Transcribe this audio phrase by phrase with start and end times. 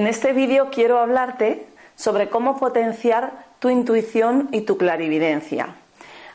[0.00, 5.76] En este vídeo quiero hablarte sobre cómo potenciar tu intuición y tu clarividencia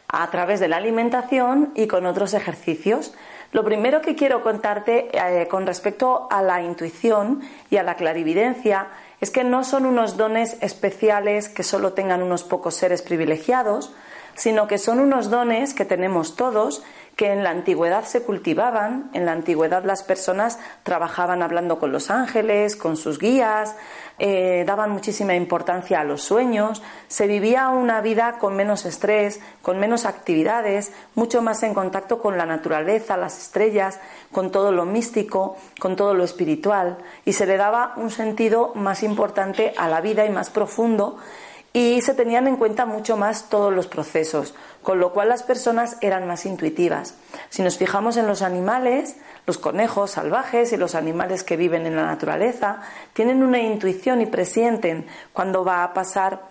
[0.07, 3.15] a través de la alimentación y con otros ejercicios.
[3.53, 8.89] Lo primero que quiero contarte eh, con respecto a la intuición y a la clarividencia
[9.19, 13.95] es que no son unos dones especiales que solo tengan unos pocos seres privilegiados,
[14.35, 16.83] sino que son unos dones que tenemos todos
[17.15, 22.11] que en la antigüedad se cultivaban, en la antigüedad las personas trabajaban hablando con los
[22.11, 23.75] ángeles, con sus guías,
[24.19, 29.79] eh, daban muchísima importancia a los sueños, se vivía una vida con menos estrés, con
[29.79, 33.99] menos actividades, mucho más en contacto con la naturaleza, las estrellas,
[34.31, 39.03] con todo lo místico, con todo lo espiritual, y se le daba un sentido más
[39.03, 41.17] importante a la vida y más profundo
[41.75, 45.97] y se tenían en cuenta mucho más todos los procesos, con lo cual las personas
[45.99, 47.15] eran más intuitivas.
[47.49, 51.97] Si nos fijamos en los animales, los conejos salvajes y los animales que viven en
[51.97, 52.79] la naturaleza
[53.11, 56.43] tienen una intuición y presienten cuando va a pasar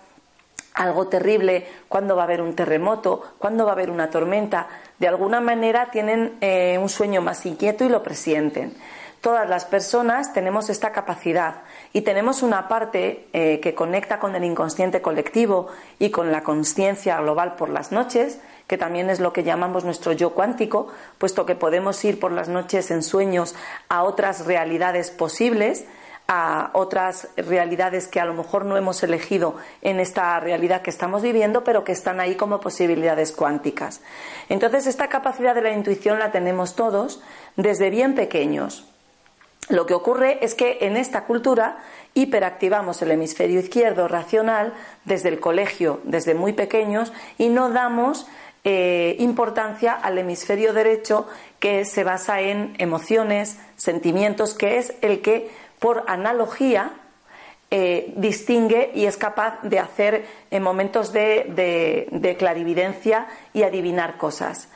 [0.75, 4.69] algo terrible, cuando va a haber un terremoto, cuando va a haber una tormenta.
[4.98, 8.75] De alguna manera tienen eh, un sueño más inquieto y lo presienten
[9.24, 11.62] todas las personas tenemos esta capacidad
[11.94, 15.68] y tenemos una parte eh, que conecta con el inconsciente colectivo
[15.98, 20.12] y con la conciencia global por las noches, que también es lo que llamamos nuestro
[20.12, 23.54] yo cuántico, puesto que podemos ir por las noches en sueños
[23.88, 25.86] a otras realidades posibles,
[26.28, 31.22] a otras realidades que a lo mejor no hemos elegido en esta realidad que estamos
[31.22, 34.02] viviendo, pero que están ahí como posibilidades cuánticas.
[34.50, 37.22] Entonces, esta capacidad de la intuición la tenemos todos
[37.56, 38.91] desde bien pequeños.
[39.69, 41.78] Lo que ocurre es que en esta cultura
[42.12, 48.26] hiperactivamos el hemisferio izquierdo racional desde el colegio, desde muy pequeños, y no damos
[48.64, 51.26] eh, importancia al hemisferio derecho
[51.60, 56.92] que se basa en emociones, sentimientos, que es el que, por analogía,
[57.70, 64.69] eh, distingue y es capaz de hacer en momentos de, clarividencia y adivinar cosas.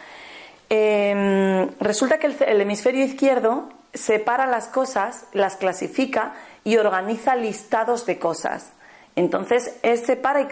[0.71, 6.35] Em, resulta que el hemisferio izquierdo separa las cosas, las clasifica
[6.65, 8.73] y organiza listados de cosas.
[9.17, 10.47] Entonces, él separa y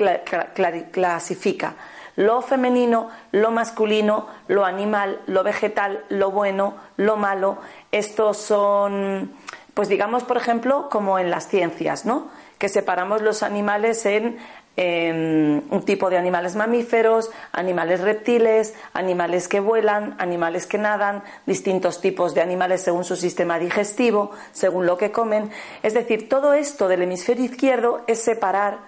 [0.91, 1.75] clasifica
[2.17, 7.59] lo femenino, lo masculino, lo animal, lo vegetal, lo bueno, lo malo.
[7.93, 9.33] Estos son,
[9.75, 12.29] pues digamos, por ejemplo, como en las ciencias, ¿no?
[12.59, 14.39] Que separamos los animales en
[14.77, 22.35] un tipo de animales mamíferos, animales reptiles, animales que vuelan, animales que nadan, distintos tipos
[22.35, 25.51] de animales según su sistema digestivo, según lo que comen.
[25.83, 28.79] Es decir, todo esto del hemisferio izquierdo es separar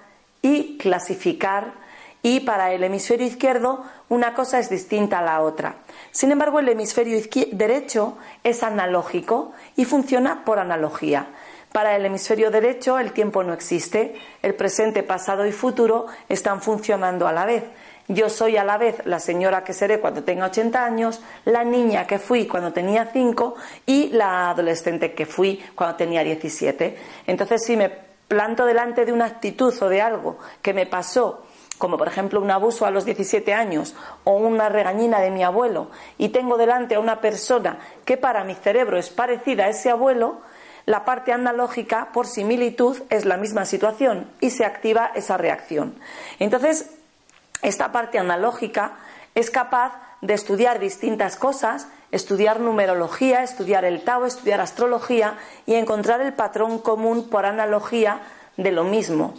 [0.43, 1.73] y clasificar
[2.23, 5.77] y para el hemisferio izquierdo una cosa es distinta a la otra.
[6.11, 7.19] Sin embargo, el hemisferio
[7.53, 11.29] derecho es analógico y funciona por analogía.
[11.73, 17.27] Para el hemisferio derecho el tiempo no existe, el presente, pasado y futuro están funcionando
[17.29, 17.65] a la vez.
[18.09, 22.07] Yo soy a la vez la señora que seré cuando tenga 80 años, la niña
[22.07, 23.55] que fui cuando tenía 5
[23.85, 26.97] y la adolescente que fui cuando tenía 17.
[27.27, 27.91] Entonces, si me
[28.27, 31.43] planto delante de una actitud o de algo que me pasó
[31.79, 33.95] como por ejemplo un abuso a los 17 años
[34.25, 38.55] o una regañina de mi abuelo, y tengo delante a una persona que para mi
[38.55, 40.41] cerebro es parecida a ese abuelo,
[40.89, 45.95] la parte analógica, por similitud, es la misma situación y se activa esa reacción.
[46.39, 46.89] Entonces,
[47.61, 48.93] esta parte analógica
[49.35, 49.93] es capaz
[50.23, 55.37] de estudiar distintas cosas, estudiar numerología, estudiar el Tao, estudiar astrología
[55.67, 58.23] y encontrar el patrón común por analogía
[58.57, 59.35] de lo mismo.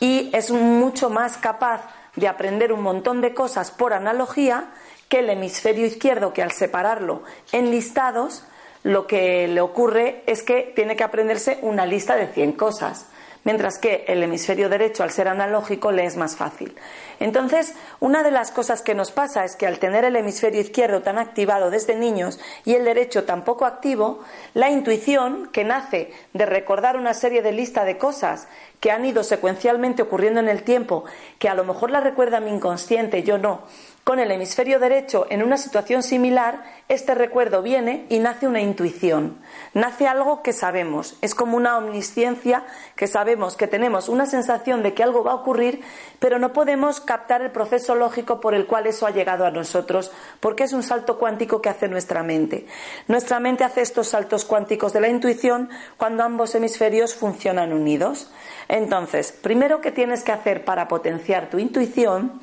[0.00, 1.82] y es mucho más capaz
[2.16, 4.70] de aprender un montón de cosas por analogía
[5.08, 7.22] que el hemisferio izquierdo, que al separarlo
[7.52, 8.44] en listados,
[8.84, 13.06] lo que le ocurre es que tiene que aprenderse una lista de 100 cosas
[13.44, 16.74] mientras que el hemisferio derecho, al ser analógico, le es más fácil.
[17.20, 21.02] Entonces, una de las cosas que nos pasa es que al tener el hemisferio izquierdo
[21.02, 24.20] tan activado desde niños y el derecho tan poco activo,
[24.54, 28.48] la intuición, que nace de recordar una serie de lista de cosas
[28.80, 31.04] que han ido secuencialmente ocurriendo en el tiempo,
[31.38, 33.62] que a lo mejor la recuerda mi inconsciente, yo no,
[34.04, 39.38] con el hemisferio derecho en una situación similar, este recuerdo viene y nace una intuición,
[39.72, 42.64] nace algo que sabemos, es como una omnisciencia
[42.96, 45.80] que sabemos que tenemos una sensación de que algo va a ocurrir,
[46.18, 50.12] pero no podemos captar el proceso lógico por el cual eso ha llegado a nosotros,
[50.38, 52.66] porque es un salto cuántico que hace nuestra mente.
[53.08, 58.30] Nuestra mente hace estos saltos cuánticos de la intuición cuando ambos hemisferios funcionan unidos.
[58.68, 62.42] Entonces, primero que tienes que hacer para potenciar tu intuición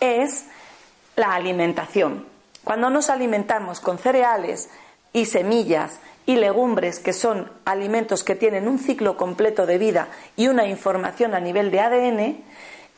[0.00, 0.46] es
[1.16, 2.26] la alimentación.
[2.64, 4.70] Cuando nos alimentamos con cereales
[5.12, 10.48] y semillas y legumbres, que son alimentos que tienen un ciclo completo de vida y
[10.48, 12.44] una información a nivel de ADN,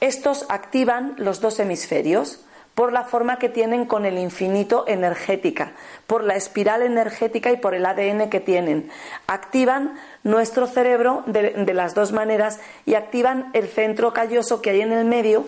[0.00, 2.44] estos activan los dos hemisferios
[2.75, 5.72] por la forma que tienen con el infinito energética,
[6.06, 8.90] por la espiral energética y por el ADN que tienen.
[9.26, 9.94] Activan
[10.25, 15.05] nuestro cerebro de, las dos maneras y activan el centro calloso que hay en el
[15.05, 15.46] medio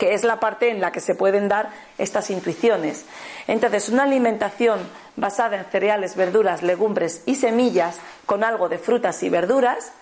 [0.00, 1.68] que es la parte en la que se pueden dar
[1.98, 3.04] estas intuiciones.
[3.46, 4.80] Entonces, una alimentación
[5.14, 9.92] basada en cereales, verduras, legumbres y semillas con algo de frutas y verduras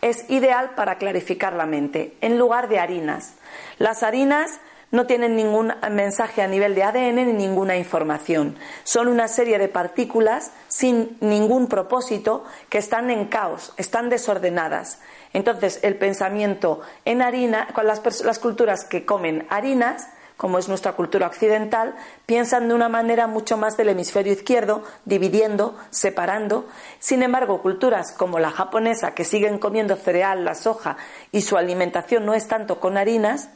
[0.00, 3.34] es ideal para clarificar la mente, en lugar de harinas.
[3.78, 4.60] Las harinas
[4.90, 8.56] no tienen ningún mensaje a nivel de ADN ni ninguna información.
[8.84, 15.00] Son una serie de partículas sin ningún propósito que están en caos, están desordenadas.
[15.32, 20.08] Entonces, el pensamiento en harina, con las, las culturas que comen harinas,
[20.38, 25.76] como es nuestra cultura occidental, piensan de una manera mucho más del hemisferio izquierdo, dividiendo,
[25.90, 26.66] separando.
[27.00, 30.96] Sin embargo, culturas como la japonesa, que siguen comiendo cereal, la soja,
[31.32, 33.50] y su alimentación no es tanto con harinas,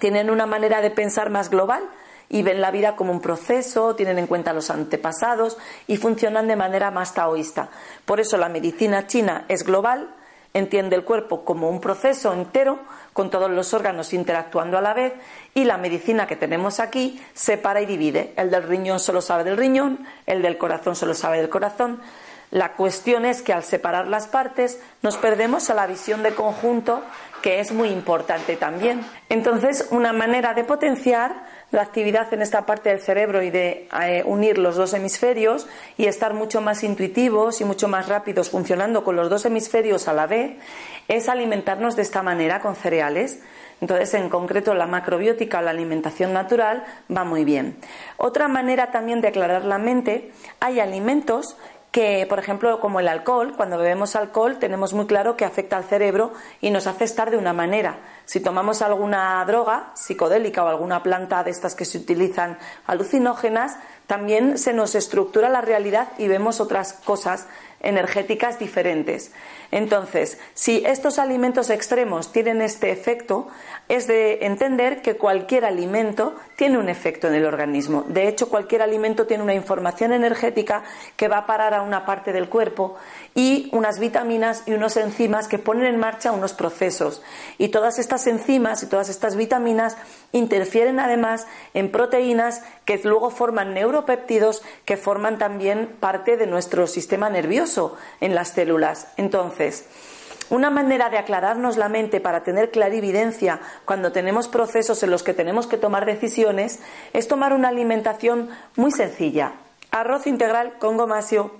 [0.00, 1.84] tienen una manera de pensar más global
[2.28, 6.56] y ven la vida como un proceso, tienen en cuenta los antepasados y funcionan de
[6.56, 7.68] manera más taoísta.
[8.04, 10.14] Por eso la medicina china es global,
[10.54, 12.78] entiende el cuerpo como un proceso entero,
[13.12, 15.12] con todos los órganos interactuando a la vez,
[15.54, 18.32] y la medicina que tenemos aquí separa y divide.
[18.36, 22.00] El del riñón solo sabe del riñón, el del corazón solo sabe del corazón.
[22.50, 27.02] La cuestión es que al separar las partes nos perdemos a la visión de conjunto
[27.42, 29.02] que es muy importante también.
[29.28, 34.22] Entonces, una manera de potenciar la actividad en esta parte del cerebro y de eh,
[34.26, 39.16] unir los dos hemisferios y estar mucho más intuitivos y mucho más rápidos funcionando con
[39.16, 40.58] los dos hemisferios a la vez
[41.08, 43.40] es alimentarnos de esta manera con cereales.
[43.80, 47.78] Entonces, en concreto, la macrobiótica o la alimentación natural va muy bien.
[48.18, 51.56] Otra manera también de aclarar la mente, hay alimentos
[51.90, 55.84] que, por ejemplo, como el alcohol, cuando bebemos alcohol tenemos muy claro que afecta al
[55.84, 57.98] cerebro y nos hace estar de una manera.
[58.26, 63.76] Si tomamos alguna droga psicodélica o alguna planta de estas que se utilizan alucinógenas,
[64.10, 67.46] también se nos estructura la realidad y vemos otras cosas
[67.80, 69.30] energéticas diferentes.
[69.70, 73.46] Entonces, si estos alimentos extremos tienen este efecto,
[73.88, 78.04] es de entender que cualquier alimento tiene un efecto en el organismo.
[78.08, 80.82] De hecho, cualquier alimento tiene una información energética
[81.16, 82.96] que va a parar a una parte del cuerpo
[83.34, 87.22] y unas vitaminas y unos enzimas que ponen en marcha unos procesos.
[87.58, 89.96] Y todas estas enzimas y todas estas vitaminas
[90.32, 97.28] interfieren además en proteínas que luego forman neuropéptidos que forman también parte de nuestro sistema
[97.28, 99.08] nervioso en las células.
[99.16, 99.84] Entonces,
[100.48, 105.34] una manera de aclararnos la mente para tener clarividencia cuando tenemos procesos en los que
[105.34, 106.80] tenemos que tomar decisiones
[107.12, 109.52] es tomar una alimentación muy sencilla.
[109.90, 111.52] Arroz integral con gomasio,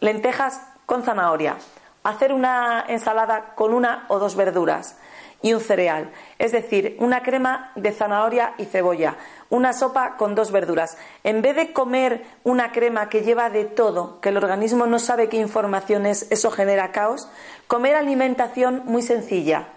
[0.00, 1.56] lentejas con zanahoria,
[2.04, 4.96] hacer una ensalada con una o dos verduras
[5.42, 9.16] y un cereal, es decir, una crema de zanahoria y cebolla,
[9.48, 10.98] una sopa con dos verduras.
[11.24, 15.28] En vez de comer una crema que lleva de todo, que el organismo no sabe
[15.28, 17.28] qué información es, eso genera caos,
[17.66, 19.68] comer alimentación muy sencilla.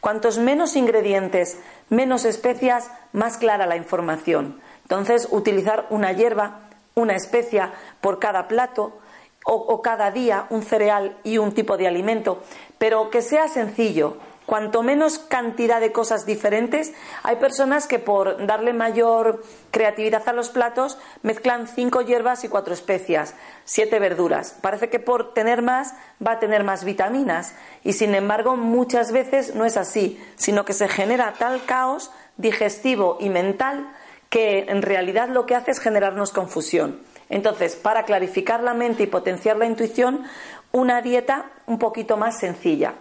[0.00, 4.60] Cuantos menos ingredientes, menos especias, más clara la información.
[4.82, 6.60] Entonces, utilizar una hierba,
[6.94, 8.98] una especia por cada plato
[9.44, 12.42] o, o cada día un cereal y un tipo de alimento,
[12.78, 14.18] pero que sea sencillo,
[14.52, 16.92] cuanto menos cantidad de cosas diferentes,
[17.22, 22.74] hay personas que por darle mayor creatividad a los platos mezclan cinco hierbas y cuatro
[22.74, 24.54] especias, siete verduras.
[24.60, 29.54] Parece que por tener más va a tener más vitaminas y sin embargo muchas veces
[29.54, 33.90] no es así, sino que se genera tal caos digestivo y mental
[34.28, 37.00] que en realidad lo que hace es generarnos confusión.
[37.30, 40.24] Entonces, para clarificar la mente y potenciar la intuición,
[40.72, 42.92] una dieta un poquito más sencilla.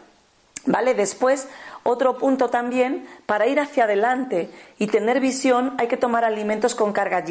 [0.65, 0.93] ¿Vale?
[0.93, 1.47] Después,
[1.83, 6.93] otro punto también, para ir hacia adelante y tener visión hay que tomar alimentos con
[6.93, 7.23] carga.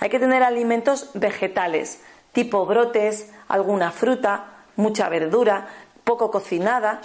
[0.00, 2.00] Hay que tener alimentos vegetales,
[2.32, 5.68] tipo brotes, alguna fruta, mucha verdura,
[6.04, 7.00] poco cocinada,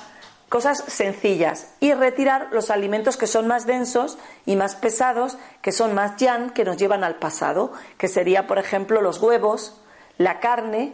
[0.50, 5.94] cosas sencillas y retirar los alimentos que son más densos y más pesados, que son
[5.94, 9.82] más yan, que nos llevan al pasado, que sería, por ejemplo, los huevos,
[10.18, 10.94] la carne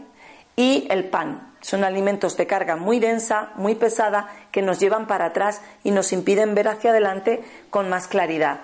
[0.55, 1.52] y el pan.
[1.63, 6.11] Son alimentos de carga muy densa, muy pesada, que nos llevan para atrás y nos
[6.11, 8.59] impiden ver hacia adelante con más claridad.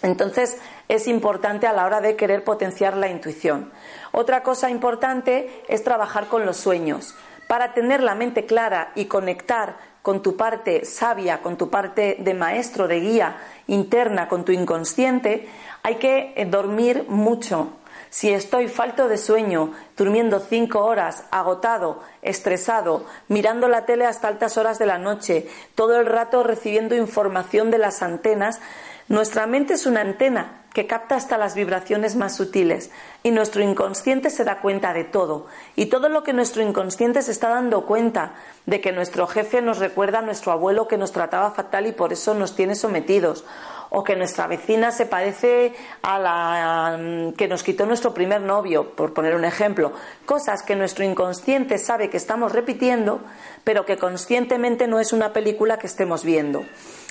[0.00, 0.58] Entonces
[0.88, 3.70] es importante a la hora de querer potenciar la intuición.
[4.12, 7.14] Otra cosa importante es trabajar con los sueños.
[7.48, 12.32] Para tener la mente clara y conectar con tu parte sabia, con tu parte de
[12.32, 15.48] maestro, de guía interna, con tu inconsciente,
[15.82, 17.72] hay que eh, dormir mucho,
[18.10, 24.56] si estoy falto de sueño, durmiendo cinco horas, agotado, estresado, mirando la tele hasta altas
[24.56, 28.60] horas de la noche, todo el rato recibiendo información de las antenas,
[29.08, 32.90] nuestra mente es una antena que capta hasta las vibraciones más sutiles
[33.22, 35.46] y nuestro inconsciente se da cuenta de todo.
[35.74, 38.34] Y todo lo que nuestro inconsciente se está dando cuenta
[38.66, 42.12] de que nuestro jefe nos recuerda a nuestro abuelo que nos trataba fatal y por
[42.12, 43.46] eso nos tiene sometidos
[43.88, 48.94] o que nuestra vecina se parece a la mm, que nos quitó nuestro primer novio,
[48.94, 49.94] por poner un ejemplo.
[50.26, 53.22] Cosas que nuestro inconsciente sabe que estamos repitiendo,
[53.64, 56.66] pero que conscientemente no es una película que estemos viendo.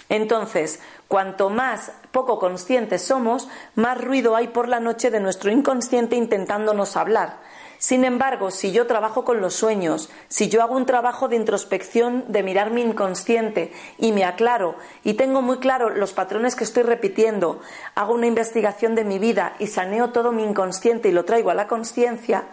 [0.09, 6.15] Entonces, cuanto más poco conscientes somos, más ruido hay por la noche de nuestro inconsciente
[6.15, 7.39] intentándonos hablar.
[7.77, 12.23] Sin embargo, si yo trabajo con los sueños, si yo hago un trabajo de introspección,
[12.29, 16.83] de mirar mi inconsciente y me aclaro y tengo muy claro los patrones que estoy
[16.83, 17.59] repitiendo,
[17.93, 21.55] hago una investigación de mi vida y saneo todo mi inconsciente y lo traigo a
[21.55, 22.45] la conciencia,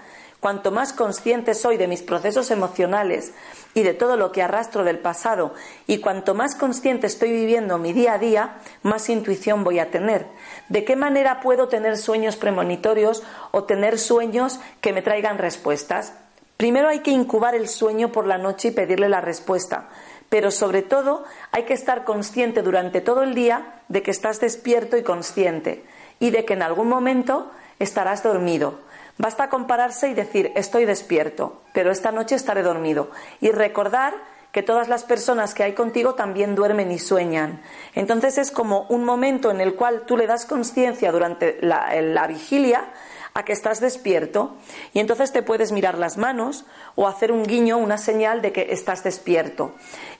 [0.43, 3.33] Cuanto más consciente soy de mis procesos emocionales
[3.75, 5.55] y de todo lo que arrastro del pasado,
[5.87, 10.27] y cuanto más consciente estoy viviendo mi día a día, más intuición voy a tener.
[10.69, 13.23] ¿De qué manera puedo tener sueños premonitorios
[13.53, 16.13] o tener sueños que me traigan respuestas?
[16.57, 19.91] Primero hay que incubar el sueño por la noche y pedirle la respuesta,
[20.29, 21.23] pero sobre todo
[21.53, 25.85] hay que estar consciente durante todo el día de que estás despierto y consciente
[26.19, 28.81] y de que en algún momento estarás dormido
[29.19, 33.11] Basta compararse y decir estoy despierto, pero esta noche estaré dormido.
[33.41, 34.15] Y recordar
[34.53, 37.63] que todas las personas que hay contigo también duermen y sueñan.
[37.95, 42.27] Entonces es como un momento en el cual tú le das conciencia durante la, la
[42.27, 42.85] vigilia
[43.35, 44.57] a que estás despierto
[44.93, 48.69] y entonces te puedes mirar las manos o hacer un guiño, una señal de que
[48.71, 49.73] estás despierto.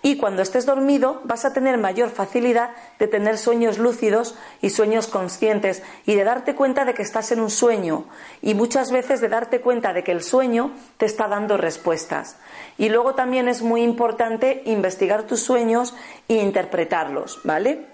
[0.03, 5.07] Y cuando estés dormido vas a tener mayor facilidad de tener sueños lúcidos y sueños
[5.07, 8.07] conscientes y de darte cuenta de que estás en un sueño
[8.41, 12.37] y muchas veces de darte cuenta de que el sueño te está dando respuestas.
[12.79, 15.95] Y luego también es muy importante investigar tus sueños
[16.29, 17.92] e interpretarlos, ¿vale?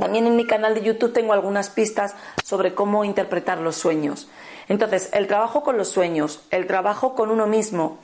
[0.00, 4.30] También en mi canal de YouTube tengo algunas pistas sobre cómo interpretar los sueños.
[4.66, 7.98] Entonces, el trabajo con los sueños, el trabajo con uno mismo.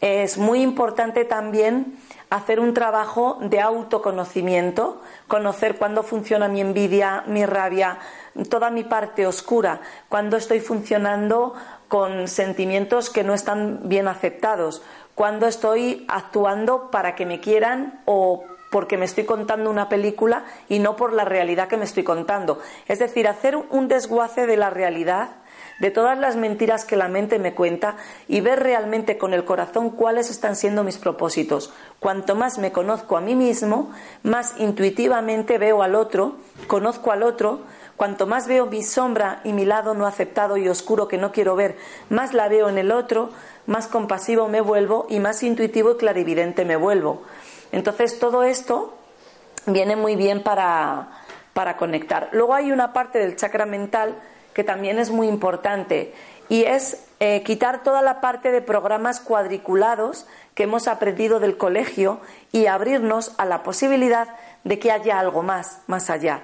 [0.00, 1.98] Es muy importante también
[2.30, 7.98] hacer un trabajo de autoconocimiento, conocer cuándo funciona mi envidia, mi rabia,
[8.50, 11.54] toda mi parte oscura, cuándo estoy funcionando
[11.86, 14.82] con sentimientos que no están bien aceptados,
[15.14, 18.44] cuándo estoy actuando para que me quieran o
[18.76, 22.58] porque me estoy contando una película y no por la realidad que me estoy contando.
[22.88, 25.30] Es decir, hacer un desguace de la realidad,
[25.80, 27.96] de todas las mentiras que la mente me cuenta
[28.28, 31.72] y ver realmente con el corazón cuáles están siendo mis propósitos.
[32.00, 37.60] Cuanto más me conozco a mí mismo, más intuitivamente veo al otro, conozco al otro,
[37.96, 41.56] Cuanto más veo mi sombra y mi lado no aceptado y oscuro que no quiero
[41.56, 41.78] ver,
[42.10, 43.30] más la veo en el otro,
[43.64, 47.22] más compasivo me vuelvo y más intuitivo y clarividente me vuelvo.
[47.72, 48.96] Entonces todo esto
[49.66, 51.08] viene muy bien para,
[51.78, 52.28] conectar.
[52.32, 54.14] Luego hay una parte del chakra mental
[54.52, 56.14] que también es muy importante
[56.48, 62.20] y es eh, quitar toda la parte de programas cuadriculados que hemos aprendido del colegio
[62.52, 64.28] y abrirnos a la posibilidad
[64.64, 66.42] de que haya algo más, más allá.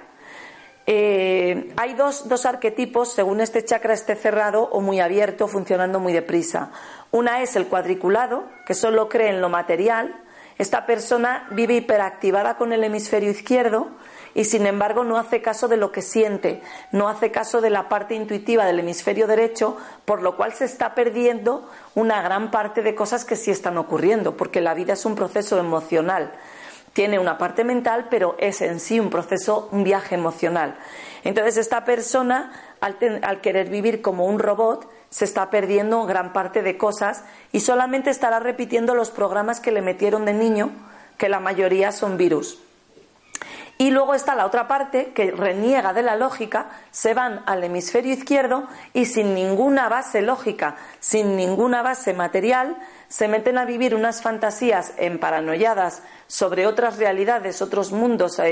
[0.85, 6.11] Eh, hay dos, dos, arquetipos según este chakra esté cerrado o muy abierto, funcionando muy
[6.11, 6.71] deprisa.
[7.11, 10.13] Una es el cuadriculado, que solo cree en lo material,
[10.57, 13.89] esta persona vive hiperactivada con el hemisferio izquierdo
[14.35, 17.89] y sin embargo no hace caso de lo que siente, no hace caso de la
[17.89, 22.95] parte intuitiva del hemisferio derecho, por lo cual se está perdiendo una gran parte de
[22.95, 26.31] cosas que sí están ocurriendo, porque la vida es un proceso emocional.
[26.93, 30.77] Tiene una parte mental, pero es en sí un proceso, un viaje emocional.
[31.23, 36.75] Entonces esta persona, al, querer vivir como un robot, se está perdiendo gran parte de
[36.75, 40.71] cosas y solamente estará repitiendo los programas que le metieron de niño,
[41.19, 42.57] que la mayoría son virus.
[43.77, 48.11] Y luego está la otra parte que reniega de la lógica, se van al hemisferio
[48.11, 52.75] izquierdo y sin ninguna base lógica, sin ninguna base material,
[53.07, 58.45] se meten a vivir unas fantasías paranoiadas sobre otras realidades, otros mundos eh,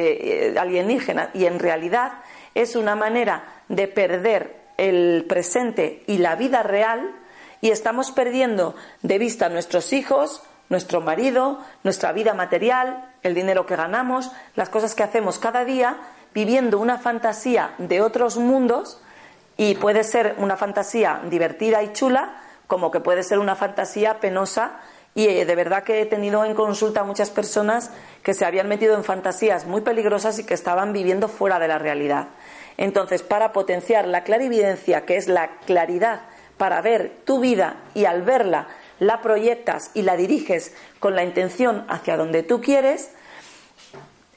[0.51, 2.12] eh, alienígenas y en realidad
[2.53, 7.16] es una manera de perder el presente y la vida real
[7.62, 13.68] y estamos perdiendo de vista a nuestros hijos, nuestro marido, nuestra vida material, el dinero
[13.68, 15.98] que ganamos, las cosas que hacemos cada día,
[16.34, 19.00] viviendo una fantasía de otros mundos
[19.56, 24.80] y puede ser una fantasía divertida y chula, como que puede ser una fantasía penosa
[25.14, 27.92] y eh, de verdad que he tenido en consulta muchas personas
[28.24, 31.78] que se habían metido en fantasías muy peligrosas y que estaban viviendo fuera de la
[31.78, 32.30] realidad.
[32.78, 36.22] Entonces, para potenciar la clarividencia, que es la claridad
[36.58, 38.68] para ver tu vida y al verla
[39.00, 43.12] la proyectas y la diriges con la intención hacia donde tú quieres,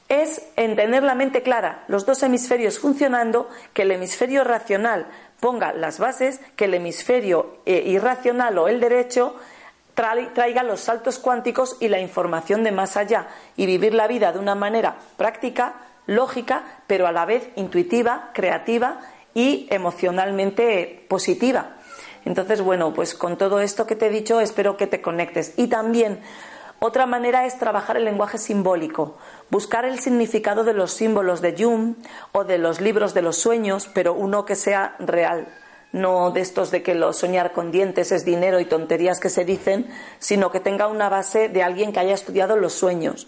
[0.09, 5.07] es en tener la mente clara, los dos hemisferios funcionando, que el hemisferio racional
[5.39, 9.35] ponga las bases, que el hemisferio eh, irracional o el derecho
[9.95, 14.39] traiga los saltos cuánticos y la información de más allá y vivir la vida de
[14.39, 15.75] una manera práctica,
[16.07, 18.99] lógica, pero a la vez intuitiva, creativa
[19.33, 21.77] y emocionalmente positiva.
[22.25, 25.53] Entonces, bueno, pues con todo esto que te he dicho, espero que te conectes.
[25.57, 26.21] Y también
[26.79, 29.17] otra manera es trabajar el lenguaje simbólico,
[29.49, 31.95] buscar el significado de los símbolos de Jung
[32.31, 35.47] o de los libros de los sueños, pero uno que sea real,
[35.93, 39.45] no de estos de que lo soñar con dientes es dinero y tonterías que se
[39.45, 39.87] dicen,
[40.19, 43.27] sino que tenga una base de alguien que haya estudiado los sueños.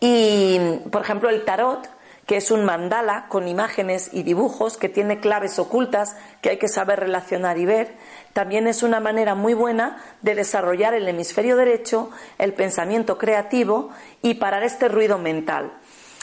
[0.00, 0.58] Y,
[0.90, 1.88] por ejemplo, el tarot
[2.28, 6.68] que es un mandala con imágenes y dibujos que tiene claves ocultas que hay que
[6.68, 7.96] saber relacionar y ver,
[8.34, 13.88] también es una manera muy buena de desarrollar el hemisferio derecho, el pensamiento creativo
[14.20, 15.72] y parar este ruido mental.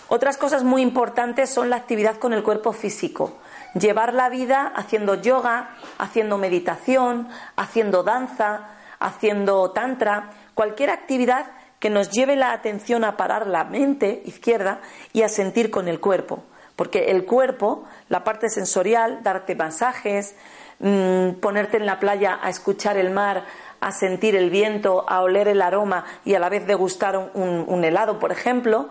[0.08, 3.40] Otras cosas muy importantes son la actividad con el cuerpo físico.
[3.74, 11.48] Llevar la vida haciendo yoga, haciendo meditación, haciendo danza, haciendo tantra, cualquier actividad
[11.80, 14.82] que nos lleve la atención a parar la mente izquierda
[15.14, 16.44] y a sentir con el cuerpo.
[16.76, 20.36] Porque el cuerpo, la parte sensorial, darte masajes,
[20.80, 23.46] mm, ponerte en la playa a escuchar el mar,
[23.80, 27.84] a sentir el viento, a oler el aroma y a la vez degustar un, un
[27.84, 28.90] helado, por ejemplo,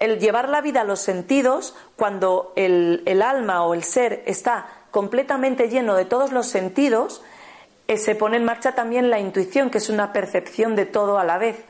[0.00, 5.68] el llevar la vida a los sentidos, cuando el, alma o el ser está completamente
[5.68, 7.22] lleno de todos los sentidos,
[7.86, 11.24] eh, se pone en marcha también la intuición, que es una percepción de todo a
[11.24, 11.64] la vez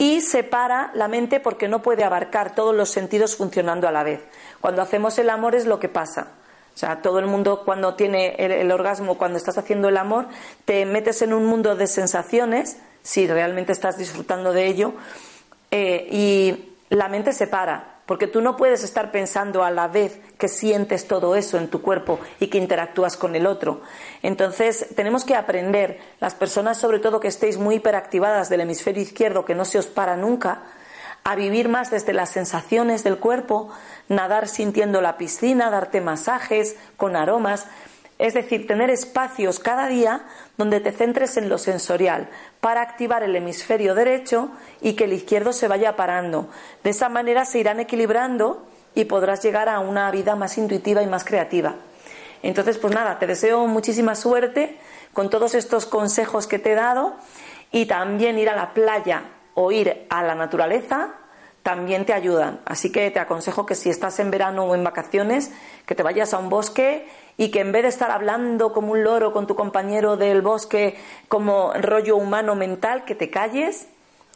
[0.00, 4.22] y separa la mente porque no puede abarcar todos los sentidos funcionando a la vez.
[4.62, 6.28] Cuando hacemos el amor es lo que pasa.
[6.74, 10.28] O sea, todo el mundo cuando tiene el, orgasmo, cuando estás haciendo el amor,
[10.64, 14.94] te metes en un mundo de sensaciones, si realmente estás disfrutando de ello,
[15.70, 20.18] eh, y la mente se para porque tú no puedes estar pensando a la vez
[20.36, 23.82] que sientes todo eso en tu cuerpo y que interactúas con el otro.
[24.20, 29.44] Entonces, tenemos que aprender, las personas sobre todo que estéis muy hiperactivadas del hemisferio izquierdo,
[29.44, 30.64] que no se os para nunca,
[31.22, 33.70] a vivir más desde las sensaciones del cuerpo,
[34.08, 37.68] nadar sintiendo la piscina, darte masajes con aromas,
[38.20, 40.26] es decir, tener espacios cada día
[40.58, 42.28] donde te centres en lo sensorial
[42.60, 44.50] para activar el hemisferio derecho
[44.82, 46.48] y que el izquierdo se vaya parando.
[46.84, 51.06] De esa manera se irán equilibrando y podrás llegar a una vida más intuitiva y
[51.06, 51.76] más creativa.
[52.42, 54.78] Entonces, pues nada, te deseo muchísima suerte
[55.14, 57.16] con todos estos consejos que te he dado
[57.72, 61.14] y también ir a la playa o ir a la naturaleza
[61.62, 62.60] también te ayudan.
[62.64, 65.52] Así que te aconsejo que si estás en verano o en vacaciones,
[65.86, 67.06] que te vayas a un bosque
[67.40, 70.98] y que en vez de estar hablando como un loro con tu compañero del bosque
[71.26, 73.86] como rollo humano mental, que te calles,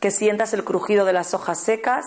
[0.01, 2.07] que sientas el crujido de las hojas secas,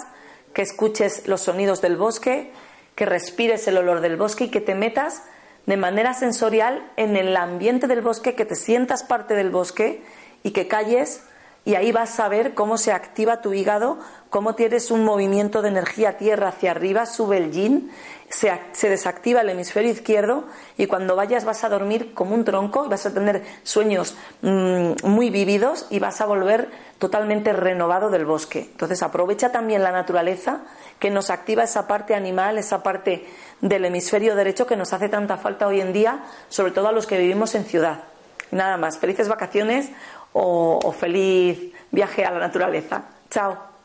[0.55, 2.51] que escuches los sonidos del bosque,
[2.95, 5.21] que respires el olor del bosque y que te metas
[5.67, 10.01] de manera sensorial en el ambiente del bosque, que te sientas parte del bosque
[10.41, 11.21] y que calles
[11.67, 13.99] y ahí vas a ver cómo se activa tu hígado,
[14.29, 17.91] cómo tienes un movimiento de energía tierra hacia arriba, sube el yin,
[18.29, 20.45] se, desactiva el hemisferio izquierdo
[20.77, 24.91] y cuando vayas vas a dormir como un tronco y vas a tener sueños mm,
[25.03, 28.69] muy vívidos y vas a volver totalmente renovado del bosque.
[28.71, 30.61] Entonces aprovecha también la naturaleza
[30.99, 33.27] que nos activa esa parte animal, esa parte
[33.59, 37.07] del hemisferio derecho que nos hace tanta falta hoy en día, sobre todo a los
[37.07, 38.05] que vivimos en ciudad.
[38.51, 39.89] Nada más, felices vacaciones
[40.37, 41.57] o, feliz
[41.91, 43.03] viaje a la naturaleza.
[43.29, 43.76] Chao.